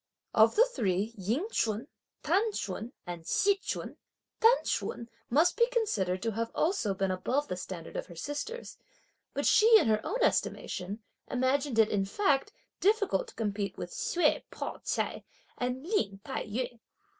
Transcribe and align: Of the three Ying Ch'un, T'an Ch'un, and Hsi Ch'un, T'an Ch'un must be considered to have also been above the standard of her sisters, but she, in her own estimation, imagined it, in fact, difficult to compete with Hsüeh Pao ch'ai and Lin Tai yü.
Of 0.33 0.55
the 0.55 0.65
three 0.65 1.13
Ying 1.15 1.47
Ch'un, 1.51 1.85
T'an 2.23 2.51
Ch'un, 2.53 2.91
and 3.05 3.23
Hsi 3.27 3.57
Ch'un, 3.57 3.97
T'an 4.39 4.63
Ch'un 4.63 5.07
must 5.29 5.55
be 5.57 5.67
considered 5.67 6.23
to 6.23 6.31
have 6.31 6.49
also 6.55 6.95
been 6.95 7.11
above 7.11 7.47
the 7.47 7.55
standard 7.55 7.95
of 7.95 8.07
her 8.07 8.15
sisters, 8.15 8.79
but 9.35 9.45
she, 9.45 9.71
in 9.79 9.85
her 9.85 10.03
own 10.03 10.17
estimation, 10.23 11.03
imagined 11.29 11.77
it, 11.77 11.89
in 11.89 12.05
fact, 12.05 12.51
difficult 12.79 13.27
to 13.27 13.35
compete 13.35 13.77
with 13.77 13.91
Hsüeh 13.91 14.41
Pao 14.49 14.77
ch'ai 14.83 15.23
and 15.59 15.83
Lin 15.85 16.19
Tai 16.25 16.47
yü. 16.47 16.79